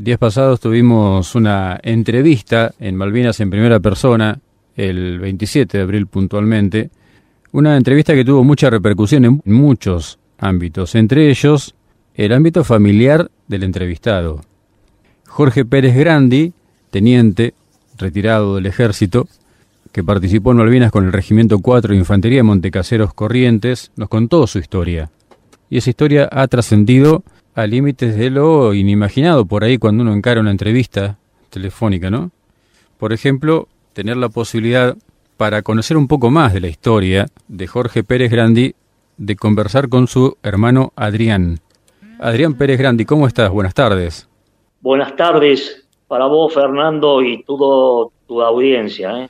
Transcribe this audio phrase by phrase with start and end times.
[0.00, 4.38] Días pasados tuvimos una entrevista en Malvinas en primera persona,
[4.76, 6.90] el 27 de abril puntualmente,
[7.50, 11.74] una entrevista que tuvo mucha repercusión en muchos ámbitos, entre ellos
[12.14, 14.40] el ámbito familiar del entrevistado.
[15.26, 16.52] Jorge Pérez Grandi,
[16.92, 17.54] teniente,
[17.98, 19.26] retirado del ejército,
[19.90, 24.46] que participó en Malvinas con el Regimiento 4 de Infantería de Montecaseros Corrientes, nos contó
[24.46, 25.10] su historia.
[25.68, 27.24] Y esa historia ha trascendido
[27.58, 31.18] a límites de lo inimaginado por ahí cuando uno encara una entrevista
[31.50, 32.30] telefónica, ¿no?
[32.98, 34.96] Por ejemplo, tener la posibilidad
[35.36, 38.76] para conocer un poco más de la historia de Jorge Pérez Grandi
[39.16, 41.58] de conversar con su hermano Adrián.
[42.20, 43.50] Adrián Pérez Grandi, ¿cómo estás?
[43.50, 44.28] Buenas tardes.
[44.80, 49.24] Buenas tardes para vos, Fernando, y toda tu audiencia.
[49.24, 49.28] ¿eh?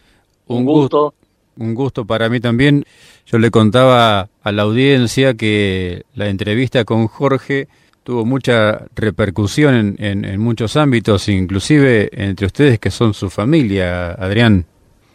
[0.48, 1.14] Un, gusto.
[1.56, 2.84] Un gusto para mí también.
[3.24, 7.68] Yo le contaba a la audiencia que la entrevista con Jorge
[8.08, 14.64] tuvo mucha repercusión en, en, muchos ámbitos, inclusive entre ustedes que son su familia, Adrián.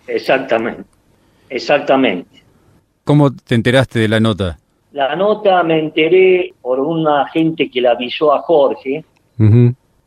[0.06, 0.84] Exactamente,
[1.50, 2.44] exactamente.
[3.04, 4.60] ¿Cómo te enteraste de la nota?
[4.92, 9.04] La nota me enteré por una gente que le avisó a Jorge,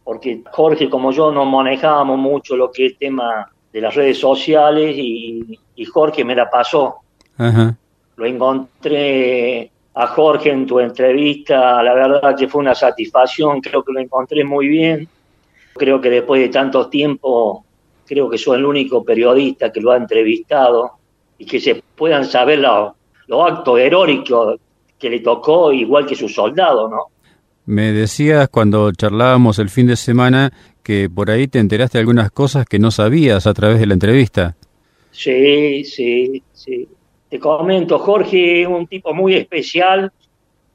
[0.05, 4.95] porque Jorge como yo no manejábamos mucho lo que es tema de las redes sociales
[4.97, 5.59] y,
[5.93, 6.99] Jorge me la pasó.
[7.37, 13.95] Lo encontré a Jorge en tu entrevista, la verdad que fue una satisfacción, creo que
[13.95, 15.09] lo encontré muy bien.
[15.75, 17.65] Creo que después de tanto tiempo,
[18.07, 20.93] creo que soy el único periodista que lo ha entrevistado
[21.39, 24.61] y que se puedan saber los actos heroicos
[24.99, 27.05] que le tocó, igual que su soldado, ¿no?
[27.65, 30.53] Me decías cuando charlábamos el fin de semana
[30.83, 33.95] que por ahí te enteraste de algunas cosas que no sabías a través de la
[33.95, 34.57] entrevista.
[35.11, 36.87] Sí, sí, sí.
[37.37, 40.11] Te comento, Jorge es un tipo muy especial.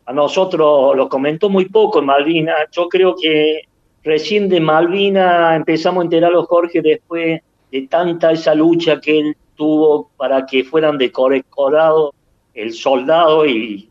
[0.06, 2.54] A nosotros lo comentó muy poco en Malvina.
[2.72, 3.62] Yo creo que
[4.04, 10.12] recién de Malvina empezamos a enterarlo Jorge después de tanta esa lucha que él tuvo
[10.16, 12.12] para que fueran decorados
[12.54, 13.90] el soldado y,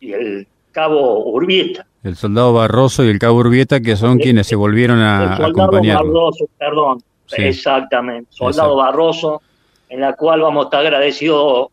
[0.00, 1.86] el cabo Urbieta.
[2.02, 5.80] El soldado Barroso y el cabo Urbieta, que son quienes se volvieron a, el soldado
[5.80, 7.04] Barroso, perdón.
[7.30, 8.26] Exactamente.
[8.30, 9.42] Soldado Barroso,
[9.88, 11.68] en la cual vamos a estar agradecidos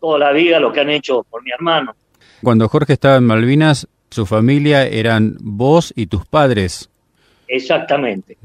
[0.00, 1.94] toda la vida lo que han hecho por mi hermano.
[2.42, 6.88] Cuando Jorge estaba en Malvinas, su familia eran vos y tus padres.
[7.46, 8.36] Exactamente.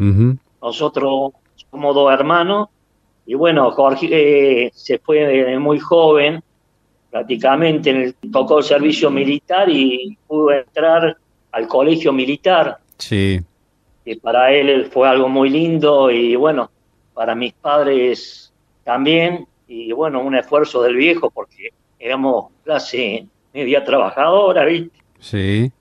[0.61, 1.31] Nosotros
[1.69, 2.69] somos dos hermanos
[3.25, 4.07] y bueno, Jorge
[4.65, 6.41] eh, se fue muy joven,
[7.09, 11.15] prácticamente tocó el servicio militar y pudo entrar
[11.51, 12.79] al colegio militar.
[12.97, 13.39] Sí.
[14.05, 16.69] Y para él fue algo muy lindo y bueno,
[17.13, 18.51] para mis padres
[18.83, 21.69] también y bueno, un esfuerzo del viejo porque
[21.99, 24.97] éramos clase media trabajadora, ¿viste?
[25.19, 25.71] Sí.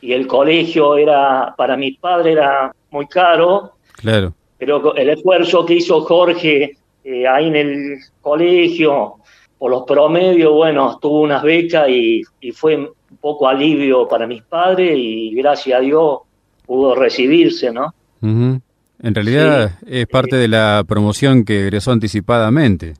[0.00, 3.74] Y el colegio era, para mis padres era muy caro.
[3.96, 4.32] Claro.
[4.58, 9.16] Pero el esfuerzo que hizo Jorge eh, ahí en el colegio,
[9.58, 12.22] por los promedios, bueno, tuvo unas becas y,
[12.54, 16.20] fue un poco alivio para mis padres y gracias a Dios
[16.64, 17.92] pudo recibirse, ¿no?
[18.22, 22.94] En realidad es parte de la promoción que egresó anticipadamente.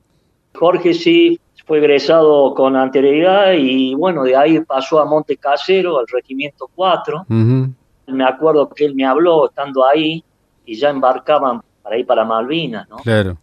[0.53, 6.05] Jorge sí fue egresado con anterioridad y bueno, de ahí pasó a Monte Casero, al
[6.07, 7.25] Regimiento 4.
[8.07, 10.23] Me acuerdo que él me habló estando ahí
[10.65, 12.97] y ya embarcaban para ir para Malvinas, ¿no?
[12.97, 13.37] Claro.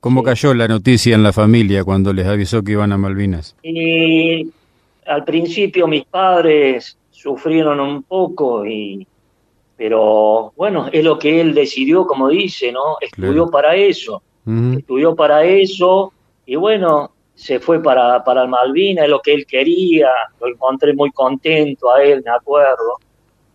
[0.00, 3.54] ¿Cómo cayó la noticia en la familia cuando les avisó que iban a Malvinas?
[3.62, 4.50] Y
[5.06, 9.06] al principio mis padres sufrieron un poco y
[9.76, 12.98] pero bueno, es lo que él decidió, como dice, ¿no?
[13.00, 14.22] Estudió para eso,
[14.76, 16.12] estudió para eso,
[16.50, 20.08] y bueno, se fue para, para Malvinas, es lo que él quería,
[20.40, 22.98] lo encontré muy contento a él, me acuerdo.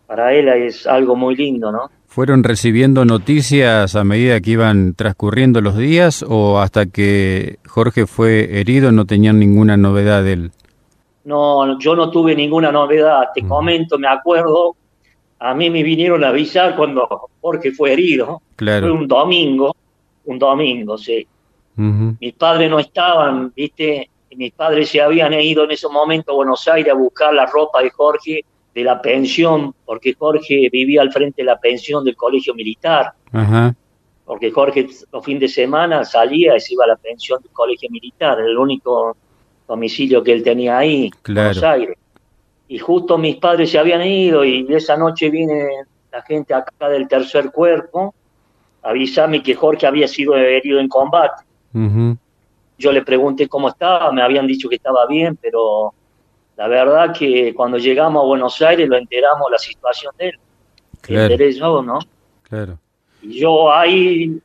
[0.07, 1.89] Para él es algo muy lindo, ¿no?
[2.07, 8.61] ¿Fueron recibiendo noticias a medida que iban transcurriendo los días o hasta que Jorge fue
[8.61, 10.51] herido no tenían ninguna novedad de él?
[11.25, 14.77] No, yo no tuve ninguna novedad, te comento, me acuerdo
[15.37, 18.41] a mí me vinieron a avisar cuando Jorge fue herido.
[18.55, 18.87] Claro.
[18.87, 19.75] Fue un domingo,
[20.23, 21.27] un domingo, sí.
[21.75, 26.67] Mis padres no estaban, viste, mis padres se habían ido en ese momento a Buenos
[26.67, 31.41] Aires a buscar la ropa de Jorge de la pensión, porque Jorge vivía al frente
[31.41, 33.13] de la pensión del colegio militar.
[34.25, 37.89] Porque Jorge los fines de semana salía y se iba a la pensión del colegio
[37.89, 39.15] militar, el único
[39.67, 41.97] domicilio que él tenía ahí, en Buenos Aires.
[42.67, 45.69] Y justo mis padres se habían ido y esa noche viene
[46.11, 48.13] la gente acá del tercer cuerpo
[48.81, 51.43] a avisarme que Jorge había sido herido en combate.
[52.77, 55.93] Yo le pregunté cómo estaba, me habían dicho que estaba bien, pero
[56.57, 60.39] la verdad que cuando llegamos a Buenos Aires lo enteramos la situación de él.
[61.01, 61.83] Claro.
[61.83, 61.99] ¿no?
[62.43, 62.79] Claro.
[63.21, 64.41] Y yo ahí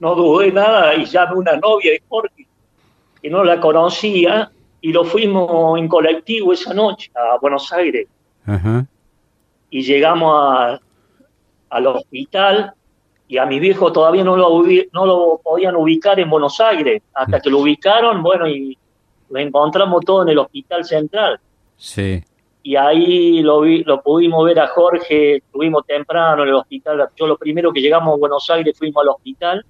[0.00, 2.46] no dudé nada y llamé a una novia de Jorge,
[3.22, 4.50] que no la conocía,
[4.80, 8.06] y lo fuimos en colectivo esa noche a Buenos Aires.
[9.70, 10.80] Y llegamos
[11.70, 12.74] al hospital
[13.26, 14.62] y a mi viejo todavía no lo,
[14.92, 18.76] no lo podían ubicar en Buenos Aires, hasta que lo ubicaron, bueno, y
[19.30, 21.40] lo encontramos todo en el hospital central.
[21.76, 22.22] Sí.
[22.62, 27.08] Y ahí lo, vi, lo pudimos ver a Jorge, estuvimos temprano en el hospital.
[27.16, 29.64] Yo lo primero que llegamos a Buenos Aires fuimos al hospital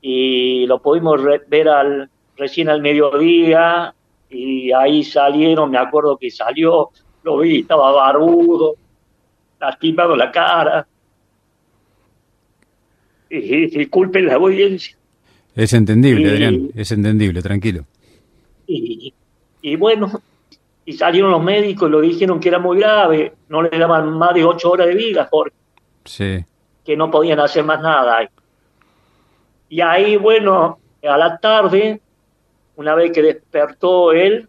[0.00, 3.94] y lo pudimos ver al, recién al mediodía
[4.30, 6.90] y ahí salieron, me acuerdo que salió,
[7.22, 8.76] lo vi, estaba barbudo,
[9.60, 10.86] lastimado la cara.
[13.30, 14.96] Y, disculpen la audiencia.
[15.54, 17.84] Es entendible, Adrián, es entendible, tranquilo.
[18.66, 19.14] Y,
[19.62, 20.20] y, bueno,
[20.84, 24.34] y salieron los médicos y lo dijeron que era muy grave, no le daban más
[24.34, 25.54] de ocho horas de vida, Jorge.
[26.04, 26.44] Sí.
[26.84, 28.28] Que no podían hacer más nada.
[29.68, 32.00] Y ahí, bueno, a la tarde
[32.80, 34.48] una vez que despertó él,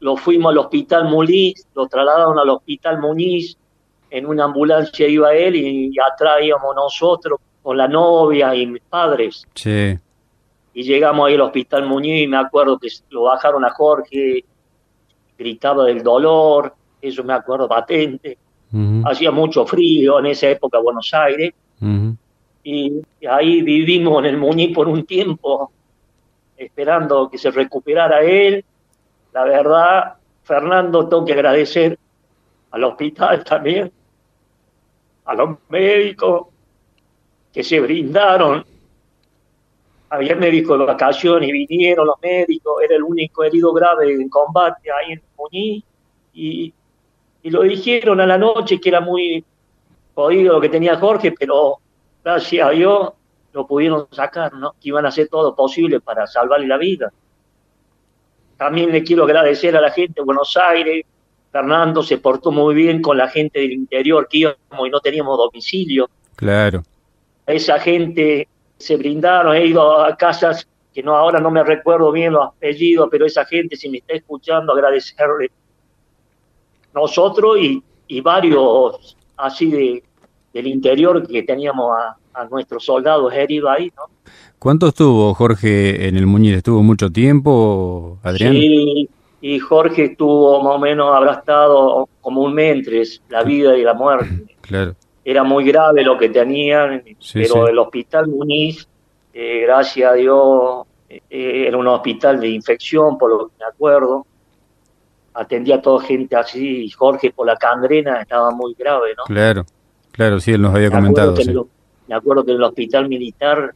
[0.00, 3.58] lo fuimos al hospital Muñiz, lo trasladaron al hospital Muñiz,
[4.08, 9.44] en una ambulancia iba él y, atrás íbamos nosotros con la novia y mis padres.
[9.52, 9.98] Sí.
[10.72, 14.44] Y llegamos ahí al hospital Muñiz y me acuerdo que lo bajaron a Jorge,
[15.36, 16.72] gritaba del dolor,
[17.02, 18.38] eso me acuerdo patente.
[19.04, 21.54] Hacía mucho frío en esa época Buenos Aires.
[22.62, 25.72] y, ahí vivimos en el Muñiz por un tiempo
[26.56, 28.64] esperando que se recuperara él.
[29.32, 30.14] La verdad,
[30.44, 31.98] Fernando, tengo que agradecer
[32.70, 33.90] al hospital también,
[35.24, 36.46] a los médicos
[37.56, 38.62] que se brindaron.
[40.10, 45.12] Había médicos de vacaciones vinieron los médicos, era el único herido grave en combate ahí
[45.12, 45.82] en Muñiz
[46.34, 46.74] y,
[47.42, 49.42] y lo dijeron a la noche que era muy
[50.14, 51.78] jodido lo que tenía Jorge, pero
[52.22, 53.12] gracias a Dios
[53.54, 54.72] lo pudieron sacar, ¿no?
[54.72, 57.10] Que iban a hacer todo posible para salvarle la vida.
[58.58, 61.06] También le quiero agradecer a la gente de Buenos Aires.
[61.50, 65.38] Fernando se portó muy bien con la gente del interior que íbamos y no teníamos
[65.38, 66.10] domicilio.
[66.36, 66.82] Claro.
[67.46, 68.48] Esa gente
[68.78, 73.08] se brindaron, he ido a casas que no ahora no me recuerdo bien los apellidos,
[73.10, 75.50] pero esa gente, si me está escuchando, agradecerle.
[76.94, 80.02] Nosotros y, y varios así de,
[80.54, 84.04] del interior que teníamos a, a nuestros soldados heridos ahí, ¿no?
[84.58, 86.56] ¿Cuánto estuvo Jorge en el Muñiz?
[86.56, 88.52] ¿Estuvo mucho tiempo, Adrián?
[88.54, 89.08] Sí,
[89.42, 93.82] y Jorge estuvo más o menos, habrá estado como un mes entre la vida y
[93.82, 94.56] la muerte.
[94.62, 94.96] Claro.
[95.28, 97.02] Era muy grave lo que tenían,
[97.34, 98.86] pero el hospital Muñiz,
[99.34, 104.24] eh, gracias a Dios, eh, era un hospital de infección, por lo que me acuerdo.
[105.34, 109.24] Atendía a toda gente así, y Jorge por la cangrena estaba muy grave, ¿no?
[109.24, 109.66] Claro,
[110.12, 111.34] claro, sí, él nos había comentado.
[112.06, 113.74] Me acuerdo que en el hospital militar,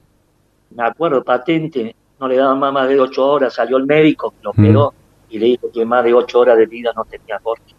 [0.70, 4.94] me acuerdo patente, no le daban más de ocho horas, salió el médico, lo operó
[5.28, 7.74] y le dijo que más de ocho horas de vida no tenía Jorge.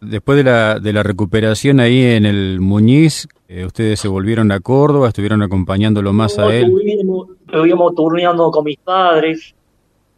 [0.00, 4.60] Después de la, de la recuperación ahí en el Muñiz, eh, ¿ustedes se volvieron a
[4.60, 5.08] Córdoba?
[5.08, 6.72] ¿Estuvieron acompañándolo más a él?
[7.46, 9.54] Estuvimos, turneando con mis padres.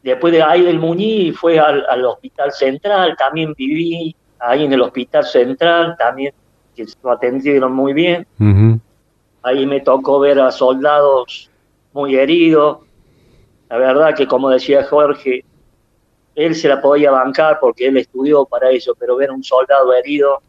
[0.03, 5.25] Después de ahí del Muñiz fue al, hospital central, también viví ahí en el hospital
[5.25, 6.33] central, también
[6.75, 8.27] que lo atendieron muy bien.
[9.43, 11.51] Ahí me tocó ver a soldados
[11.93, 12.79] muy heridos.
[13.69, 15.45] La verdad que, como decía Jorge,
[16.39, 19.93] él se la podía bancar porque él estudió para eso, pero ver a un soldado
[19.93, 20.41] herido,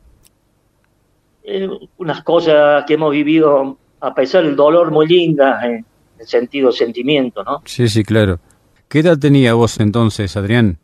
[1.97, 5.85] unas cosas que hemos vivido, a pesar del dolor, muy lindas en
[6.19, 7.63] el sentido sentimiento, ¿no?
[7.65, 8.39] Sí, sí, claro.
[8.87, 10.77] ¿Qué edad tenía vos entonces, Adrián?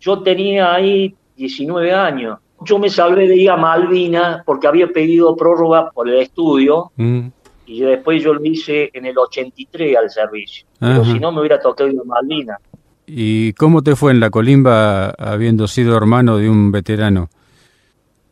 [0.00, 2.38] Yo tenía ahí 19 años.
[2.62, 6.92] Yo me salvé de ir a Malvina porque había pedido prórroga por el estudio.
[6.96, 7.28] Mm
[7.66, 10.66] y después yo lo hice en el 83 al servicio.
[10.78, 12.58] Pero si no, me hubiera tocado ir a Malvinas.
[13.06, 17.28] ¿Y cómo te fue en la colimba habiendo sido hermano de un veterano?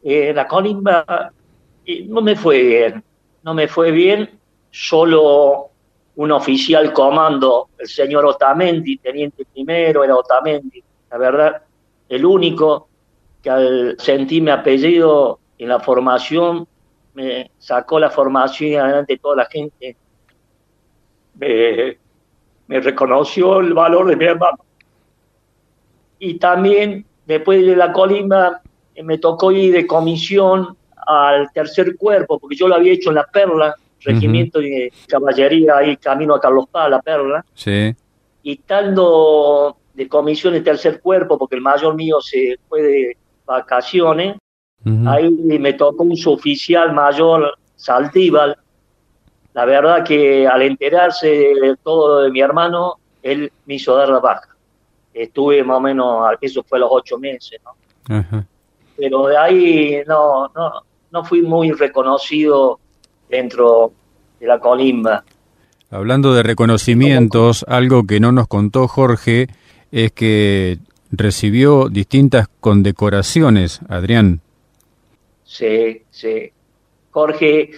[0.02, 1.32] Eh, la colimba
[1.86, 3.04] eh, no me fue bien,
[3.42, 4.30] no me fue bien,
[4.70, 5.70] solo
[6.16, 11.62] un oficial comando, el señor Otamendi, teniente primero, era Otamendi, la verdad,
[12.08, 12.88] el único
[13.42, 16.66] que al sentir mi apellido en la formación
[17.14, 19.96] me sacó la formación y adelante toda la gente
[22.66, 24.58] me, reconoció el valor de mi hermano.
[26.18, 28.60] Y también después de la colimba
[29.02, 33.26] me tocó ir de comisión al tercer cuerpo, porque yo lo había hecho en La
[33.26, 37.44] Perla, regimiento de caballería ahí camino a Carlos Paz, La Perla.
[37.54, 37.94] Sí.
[38.42, 43.16] Y estando de comisión en tercer cuerpo, porque el mayor mío se fue de
[43.46, 44.36] vacaciones,
[45.06, 48.56] Ahí me tocó un suboficial mayor, Saldíbal,
[49.54, 54.18] la verdad que al enterarse de todo de mi hermano, él me hizo dar la
[54.18, 54.48] baja.
[55.12, 58.46] Estuve más o menos, eso fue a los ocho meses, ¿no?
[58.96, 60.72] Pero de ahí no, no,
[61.10, 62.80] no fui muy reconocido
[63.28, 63.92] dentro
[64.40, 65.24] de la colimba.
[65.90, 69.46] Hablando de reconocimientos, algo que no nos contó Jorge
[69.92, 70.78] es que
[71.12, 74.40] recibió distintas condecoraciones, Adrián.
[75.44, 76.50] Sí, sí.
[77.12, 77.70] Jorge,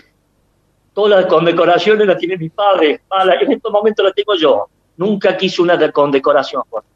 [0.97, 3.03] todas las condecoraciones las tiene mi padre.
[3.43, 4.67] en estos momentos las tengo yo.
[4.97, 6.88] Nunca quiso una condecoración, Jorge.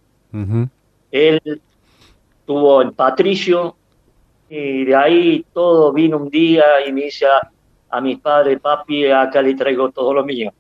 [1.11, 1.61] Él
[2.47, 3.76] tuvo el Patricio
[4.49, 7.50] y de ahí todo vino un día y me dice a,
[7.90, 10.50] a mis padres, papi, acá le traigo todo lo mío.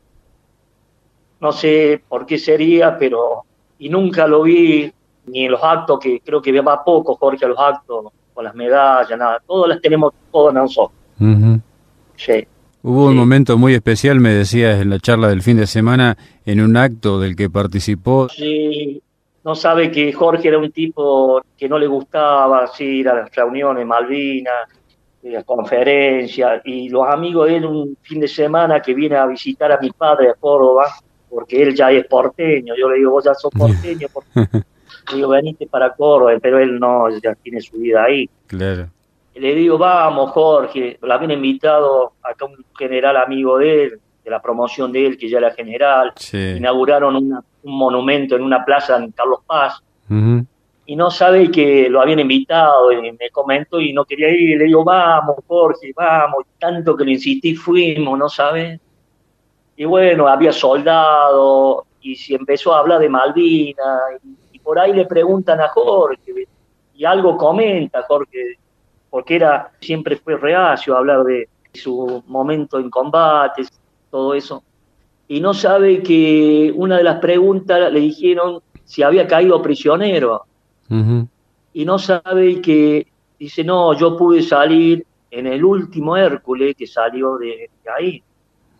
[1.40, 3.44] No sé por qué sería, pero
[3.78, 4.92] y nunca lo vi
[5.24, 8.54] ni en los actos, que creo que va poco Jorge a los actos, con las
[8.54, 10.92] medallas, nada, todas las tenemos todas nosotros.
[12.16, 12.46] sí.
[12.82, 16.62] Hubo un momento muy especial, me decías en la charla del fin de semana, en
[16.62, 18.28] un acto del que participó.
[18.30, 19.02] Sí,
[19.44, 23.86] no sabe que Jorge era un tipo que no le gustaba ir a las reuniones
[23.86, 24.68] Malvinas,
[25.22, 29.70] las conferencias, y los amigos de él un fin de semana que viene a visitar
[29.72, 30.86] a mi padre a Córdoba,
[31.28, 34.08] porque él ya es porteño, yo le digo, vos ya sos porteño,
[35.14, 38.28] digo, veniste para Córdoba, pero él no, ya tiene su vida ahí.
[38.46, 38.88] Claro.
[39.40, 44.42] Le digo, vamos Jorge, lo habían invitado acá un general amigo de él, de la
[44.42, 49.40] promoción de él, que ya era general, inauguraron un monumento en una plaza en Carlos
[49.46, 49.82] Paz,
[50.86, 54.64] y no sabe que lo habían invitado, y me comentó y no quería ir, le
[54.64, 58.78] digo, vamos Jorge, vamos, tanto que lo insistí, fuimos, ¿no sabe?
[59.76, 64.20] Y bueno, había soldado, y se empezó a hablar de Malvinas,
[64.52, 66.46] y, por ahí le preguntan a Jorge,
[66.94, 68.58] y algo comenta Jorge,
[69.10, 73.64] porque era siempre fue reacio a hablar de su momento en combate,
[74.10, 74.62] todo eso.
[75.28, 80.44] Y no sabe que una de las preguntas le dijeron si había caído prisionero.
[81.72, 83.06] Y no sabe que
[83.38, 88.20] dice, no, yo pude salir en el último Hércules que salió de, ahí.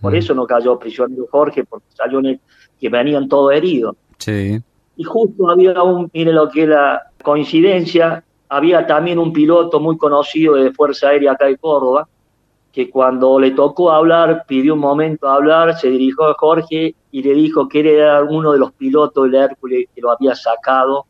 [0.00, 2.40] Por eso no cayó prisionero Jorge, porque salió en el
[2.80, 3.94] que venían todos heridos.
[4.18, 4.60] Sí.
[4.96, 9.96] Y justo había un, mire lo que es la coincidencia, había también un piloto muy
[9.96, 12.08] conocido de Fuerza Aérea acá de Córdoba,
[12.72, 17.22] que cuando le tocó hablar, pidió un momento a hablar, se dirigió a Jorge y
[17.22, 21.06] le dijo que era uno de los pilotos del Hércules que lo había sacado,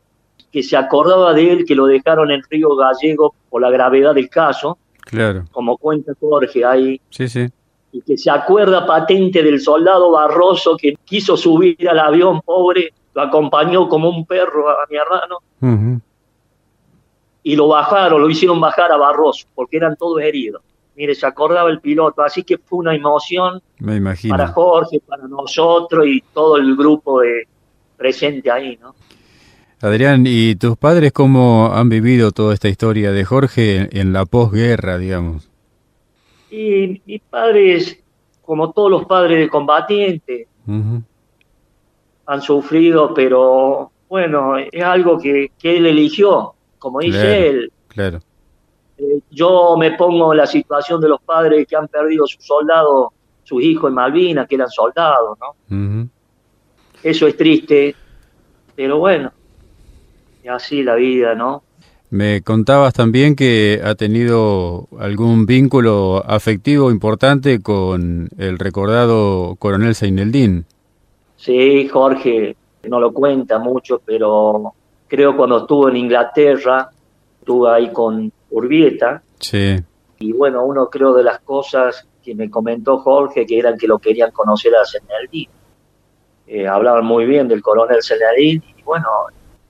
[0.53, 4.29] que se acordaba de él, que lo dejaron en Río Gallego por la gravedad del
[4.29, 5.45] caso, claro.
[5.51, 7.01] como cuenta Jorge ahí.
[7.09, 7.49] Sí, sí.
[7.93, 13.23] Y que se acuerda patente del soldado Barroso que quiso subir al avión, pobre, lo
[13.23, 15.39] acompañó como un perro a mi hermano.
[17.43, 20.63] Y lo bajaron, lo hicieron bajar a Barroso, porque eran todos heridos
[21.01, 24.37] mire, se acordaba el piloto, así que fue una emoción Me imagino.
[24.37, 27.49] para Jorge, para nosotros y todo el grupo de
[27.97, 28.95] presente ahí, ¿no?
[29.81, 34.99] Adrián, ¿y tus padres cómo han vivido toda esta historia de Jorge en la posguerra,
[34.99, 35.49] digamos?
[36.51, 37.99] Y mis padres,
[38.43, 40.49] como todos los padres de combatientes,
[42.27, 47.73] han sufrido, pero bueno, es algo que, él eligió, como dice él.
[47.87, 48.19] Claro.
[48.99, 53.13] Eh, yo me pongo en la situación de los padres que han perdido sus soldados,
[53.45, 56.09] sus hijos en Malvinas, que eran soldados, ¿no?
[57.03, 57.95] Eso es triste,
[58.75, 59.33] pero bueno,
[60.43, 61.63] y así la vida, ¿no?
[62.11, 70.67] Me contabas también que ha tenido algún vínculo afectivo importante con el recordado coronel Seineldín.
[71.37, 72.57] Sí, Jorge
[72.89, 74.75] no lo cuenta mucho, pero
[75.11, 76.89] creo cuando estuvo en Inglaterra,
[77.41, 79.23] estuvo ahí con Urbieta.
[79.41, 79.77] Sí.
[80.21, 83.99] Y bueno, uno creo de las cosas que me comentó Jorge, que eran que lo
[83.99, 85.49] querían conocer a Senaldín.
[86.47, 89.07] Eh, hablaban muy bien del coronel Senaldín y bueno,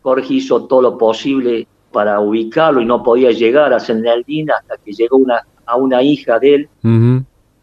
[0.03, 4.93] Jorge hizo todo lo posible para ubicarlo y no podía llegar a Senaldín hasta que
[4.93, 6.69] llegó una, a una hija de él.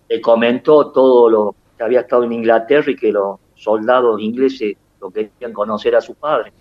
[0.10, 5.12] Le comentó todo lo que había estado en Inglaterra y que los soldados ingleses lo
[5.12, 6.52] querían conocer a su padre.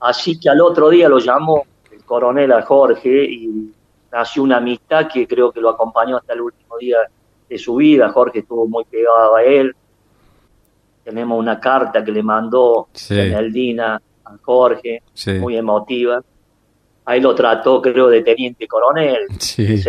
[0.00, 1.64] Así que al otro día lo llamó
[2.10, 3.72] coronel a Jorge y
[4.10, 6.98] nació una amistad que creo que lo acompañó hasta el último día
[7.48, 8.08] de su vida.
[8.08, 9.72] Jorge estuvo muy pegado a él.
[11.04, 13.16] Tenemos una carta que le mandó sí.
[13.16, 13.98] a
[14.42, 15.02] Jorge,
[15.38, 16.20] muy emotiva.
[17.04, 19.80] Ahí lo trató, creo, de teniente coronel, sí.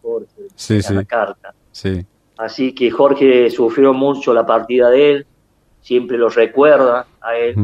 [0.00, 1.52] Jorge, sí, en la carta.
[1.72, 2.06] Sí.
[2.38, 5.26] Así que Jorge sufrió mucho la partida de él,
[5.80, 7.56] siempre lo recuerda a él,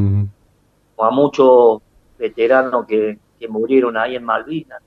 [0.95, 1.81] o a muchos
[2.17, 4.81] veteranos que, que murieron ahí en Malvinas.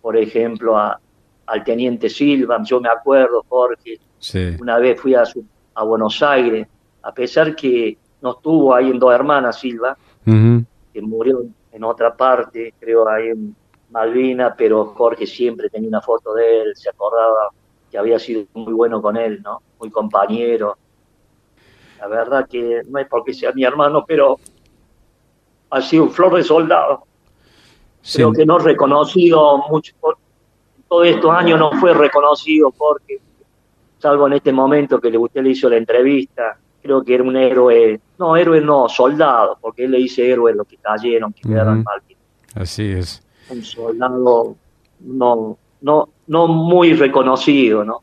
[0.00, 0.98] Por ejemplo, a,
[1.46, 3.98] al teniente Silva, yo me acuerdo, Jorge.
[4.60, 5.24] Una vez fui a,
[5.74, 6.66] a Buenos Aires,
[7.02, 12.74] a pesar que no estuvo ahí en Dos Hermanas Silva, que murió en otra parte,
[12.80, 13.54] creo ahí en
[13.90, 17.50] Malvina, pero Jorge siempre tenía una foto de él, se acordaba
[17.90, 19.62] que había sido muy bueno con él, ¿no?
[19.78, 20.76] Muy compañero.
[22.00, 24.38] La verdad que no es porque sea mi hermano, pero
[25.70, 27.04] ha sido un flor de soldado.
[28.12, 29.92] Creo que no reconocido mucho,
[30.88, 33.18] todos estos años no fue reconocido porque,
[33.98, 38.00] salvo en este momento que usted le hizo la entrevista, creo que era un héroe,
[38.18, 42.00] no, héroe no, soldado, porque él le dice héroe los que cayeron, que quedaron mal.
[42.54, 43.22] Así es.
[43.50, 44.56] Un soldado
[45.00, 48.02] no, no, no muy reconocido, ¿no?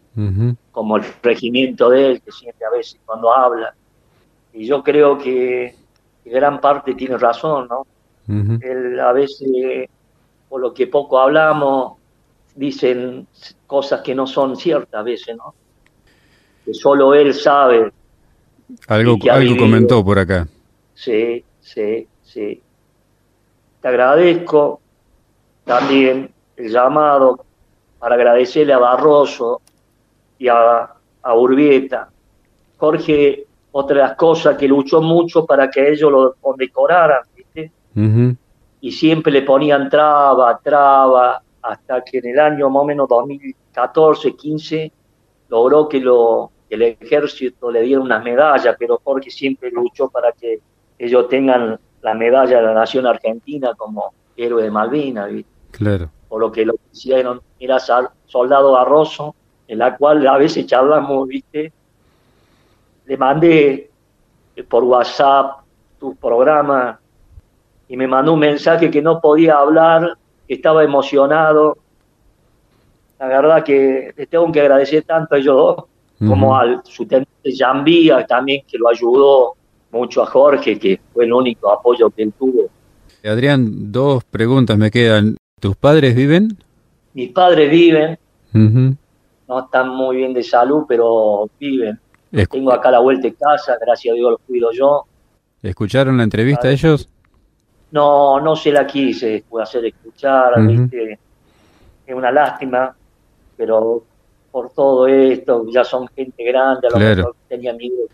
[0.71, 3.73] Como el regimiento de él, que siempre a veces cuando habla.
[4.51, 5.75] Y yo creo que,
[6.25, 7.85] gran parte tiene razón, ¿no?
[8.27, 9.89] Él a veces,
[10.47, 11.97] por lo que poco hablamos,
[12.55, 13.27] dicen
[13.67, 15.53] cosas que no son ciertas a veces, ¿no?
[16.63, 17.91] Que solo él sabe.
[18.87, 20.47] Algo, algo comentó por acá.
[20.93, 22.61] Sí, sí, sí.
[23.81, 24.79] Te agradezco
[25.65, 27.43] también el llamado
[27.99, 29.61] para agradecerle a Barroso
[30.37, 32.09] y a, a Urbieta.
[32.77, 37.71] Jorge, otra cosas que luchó mucho para que ellos lo condecoraran, ¿viste?
[38.79, 44.35] Y siempre le ponían traba, traba, hasta que en el año más o menos 2014,
[44.35, 44.91] 15,
[45.49, 50.59] logró que, lo, el ejército le diera unas medallas, pero Jorge siempre luchó para que
[50.99, 55.29] ellos tengan la medalla de la nación argentina como héroe de Malvinas,
[55.71, 56.11] Claro.
[56.29, 59.33] Por lo que lo hicieron, era soldado Barroso,
[59.67, 61.73] en la cual a veces charlamos, ¿viste?
[63.05, 63.89] Le mandé
[64.69, 65.63] por WhatsApp
[65.99, 66.99] tu programa
[67.87, 70.17] y me mandó un mensaje que no podía hablar
[70.47, 71.77] estaba emocionado.
[73.19, 75.85] La verdad que tengo que agradecer tanto a ellos dos,
[76.27, 79.53] como al su teniente Jambía también, que lo ayudó
[79.91, 82.69] mucho a Jorge, que fue el único apoyo que él tuvo.
[83.23, 85.37] Adrián, dos preguntas me quedan.
[85.59, 86.57] ¿Tus padres viven?
[87.13, 88.17] Mis padres viven.
[88.53, 91.99] No están muy bien de salud, pero viven.
[92.49, 95.05] Tengo acá la vuelta de casa, gracias a Dios los cuido yo.
[95.61, 97.07] ¿Escucharon la entrevista ellos?
[97.91, 100.53] No, no se la quise hacer escuchar,
[102.05, 102.93] Es una lástima,
[103.55, 104.03] pero
[104.51, 108.05] por todo esto, ya son gente grande, a lo mejor tenía miedo.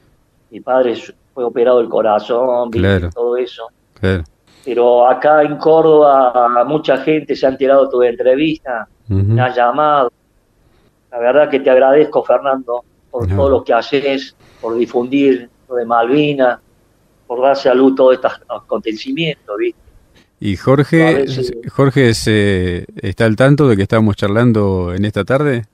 [0.51, 0.95] Mi padre
[1.33, 2.71] fue operado el corazón,
[3.13, 3.67] todo eso.
[4.65, 10.11] Pero acá en Córdoba mucha gente se ha enterado de tu entrevista, me ha llamado.
[11.09, 15.85] La verdad que te agradezco, Fernando, por todo lo que haces, por difundir lo de
[15.85, 16.59] Malvinas,
[17.27, 19.79] por dar salud a todos estos acontecimientos, ¿viste?
[20.41, 21.25] ¿Y Jorge,
[21.69, 25.65] Jorge se, está al tanto de que estamos charlando en esta tarde?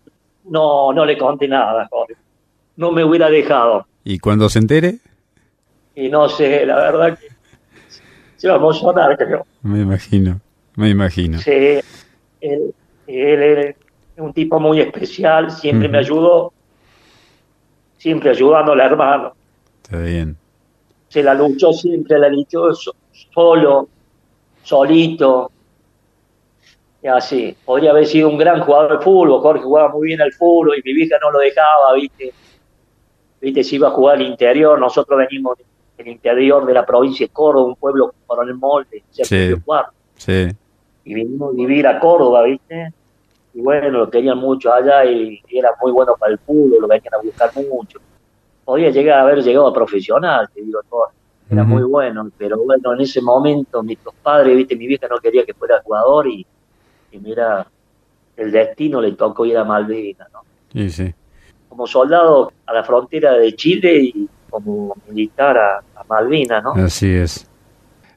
[0.46, 2.16] No, no le conté nada, Jorge.
[2.76, 3.86] No me hubiera dejado.
[4.04, 4.98] ¿Y cuando se entere?
[5.96, 7.28] Y no sé, la verdad que
[8.38, 9.46] se va a emocionar, creo.
[9.62, 10.42] Me imagino,
[10.76, 11.38] me imagino.
[11.40, 11.80] Sí,
[12.42, 12.74] él,
[13.08, 13.76] es
[14.18, 16.54] un tipo muy especial, siempre me ayudó,
[18.06, 19.34] siempre ayudando al hermano.
[19.82, 20.38] Está bien
[21.16, 22.74] se la luchó siempre, la luchó
[23.34, 23.88] solo,
[24.62, 25.50] solito,
[27.02, 27.56] y así.
[27.64, 30.82] Podría haber sido un gran jugador de fútbol, Jorge jugaba muy bien al fútbol y
[30.84, 32.34] mi vieja no lo dejaba, ¿viste?
[33.40, 33.64] ¿Viste?
[33.64, 35.58] Si iba a jugar al interior, nosotros venimos
[35.98, 39.24] del interior de la provincia de Córdoba, un pueblo con el molde, sí,
[40.18, 40.50] sí.
[41.06, 42.92] Y vinimos a vivir a Córdoba, ¿viste?
[43.56, 47.16] Y bueno, lo querían mucho allá y, era muy bueno para el fútbol, lo venían
[47.16, 48.00] a buscar mucho
[48.66, 51.08] podía llegar a haber llegado a profesional, te digo todo.
[51.48, 55.46] Era muy bueno, pero bueno, en ese momento mis padres, viste, mi vieja no quería
[55.46, 56.46] que fuera jugador y,
[57.22, 57.68] mira,
[58.36, 60.42] el destino le tocó ir a Malvinas, ¿no?
[60.74, 61.14] Sí, sí.
[61.70, 66.72] Como soldado a la frontera de Chile y como militar a, a Malvinas, ¿no?
[66.72, 67.48] Así es.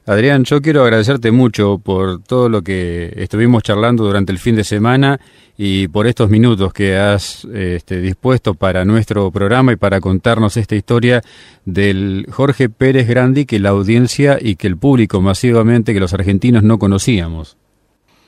[0.09, 4.63] Adrián, yo quiero agradecerte mucho por todo lo que estuvimos charlando durante el fin de
[4.63, 5.19] semana
[5.55, 10.75] y por estos minutos que has este, dispuesto para nuestro programa y para contarnos esta
[10.75, 11.21] historia
[11.63, 16.63] del Jorge Pérez Grandi que la audiencia y que el público masivamente, que los argentinos
[16.63, 17.55] no conocíamos.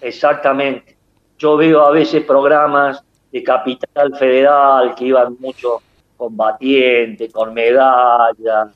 [0.01, 0.95] Exactamente.
[1.39, 5.81] Yo veo a veces programas de Capital Federal que iban mucho
[6.15, 8.69] combatientes, con medallas,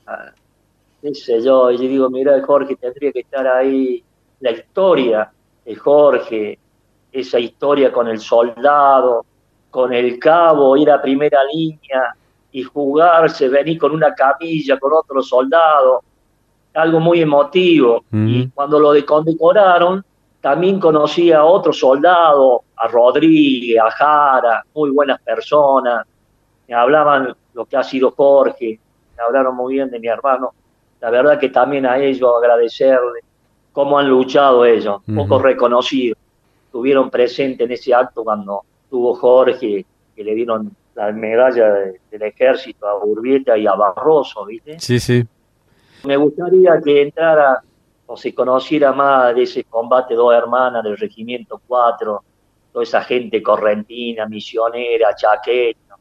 [1.00, 4.02] qué yo, y yo digo, mira, Jorge tendría que estar ahí,
[4.40, 5.30] la historia
[5.64, 6.58] de Jorge,
[7.12, 9.24] esa historia con el soldado,
[9.70, 12.14] con el cabo, ir a primera línea
[12.52, 16.02] y jugarse, venir con una camilla, con otro soldado,
[16.74, 18.04] algo muy emotivo.
[18.12, 20.04] Y cuando lo condecoraron,
[20.40, 26.06] también conocí a otros soldados, a Rodríguez, a Jara, muy buenas personas.
[26.68, 28.78] Me hablaban lo que ha sido Jorge,
[29.16, 30.52] me hablaron muy bien de mi hermano.
[31.06, 33.20] La verdad que también a ellos agradecerle
[33.70, 36.18] cómo han luchado ellos, poco reconocidos.
[36.64, 41.74] Estuvieron presentes en ese acto cuando tuvo Jorge, que le dieron la medalla
[42.10, 44.80] del ejército a Urbieta y a Barroso, ¿viste?
[44.80, 45.24] Sí, sí.
[46.02, 47.62] Me gustaría que entrara
[48.06, 52.24] o se conociera más de ese combate dos hermanas del Regimiento 4,
[52.72, 55.94] toda esa gente correntina, misionera, chaqueta.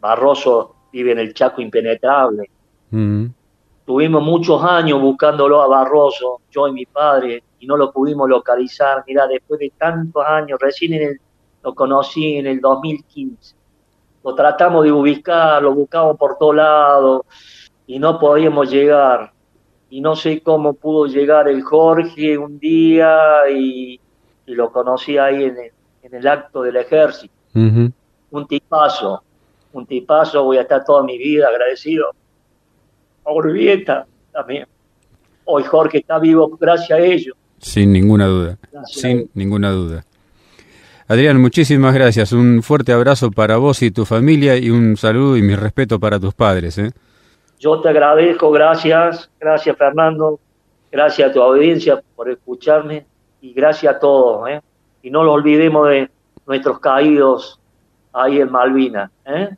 [0.00, 2.48] Barroso vive en el Chaco impenetrable.
[2.92, 3.26] Mm.
[3.86, 9.04] Tuvimos muchos años buscándolo a Barroso, yo y mi padre, y no lo pudimos localizar.
[9.06, 11.20] Mira, después de tantos años, recién
[11.62, 13.54] lo conocí en el 2015.
[14.24, 17.22] Lo tratamos de ubicar, lo buscamos por todos lados
[17.86, 19.32] y no podíamos llegar
[19.88, 24.00] y no sé cómo pudo llegar el Jorge un día y,
[24.46, 25.56] lo conocí ahí en
[26.12, 27.34] el, acto del ejército.
[27.54, 29.22] Un tipazo,
[29.72, 32.10] un tipazo, voy a estar toda mi vida agradecido.
[33.26, 34.66] A Urbieta también.
[35.44, 37.36] Hoy Jorge está vivo gracias a ellos.
[37.58, 40.04] Sin ninguna duda, sin ninguna duda.
[41.08, 42.32] Adrián, muchísimas gracias.
[42.32, 46.18] Un fuerte abrazo para vos y tu familia y un saludo y mi respeto para
[46.18, 46.78] tus padres.
[46.78, 46.90] ¿eh?
[47.60, 50.40] Yo te agradezco, gracias, gracias Fernando,
[50.90, 53.06] gracias a tu audiencia por escucharme
[53.40, 54.48] y gracias a todos.
[54.50, 54.60] ¿eh?
[55.02, 56.10] Y no lo olvidemos de
[56.46, 57.60] nuestros caídos
[58.12, 59.10] ahí en Malvinas.
[59.24, 59.50] ¿eh?